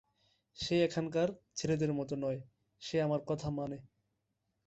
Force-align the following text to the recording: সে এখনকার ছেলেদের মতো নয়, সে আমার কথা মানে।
সে 0.57 0.75
এখনকার 0.83 1.27
ছেলেদের 1.55 1.91
মতো 1.93 2.13
নয়, 2.15 2.39
সে 2.81 2.95
আমার 3.01 3.21
কথা 3.27 3.47
মানে। 3.51 3.77